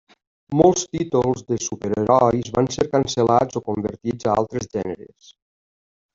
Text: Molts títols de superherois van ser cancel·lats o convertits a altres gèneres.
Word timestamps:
Molts 0.59 0.85
títols 0.95 1.43
de 1.51 1.57
superherois 1.65 2.49
van 2.57 2.71
ser 2.77 2.87
cancel·lats 2.95 3.61
o 3.61 3.65
convertits 3.69 4.31
a 4.31 4.33
altres 4.43 4.69
gèneres. 4.75 5.31